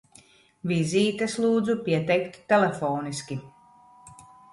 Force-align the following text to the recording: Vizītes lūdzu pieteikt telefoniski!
Vizītes 0.69 1.35
lūdzu 1.43 1.75
pieteikt 1.89 2.39
telefoniski! 2.53 3.39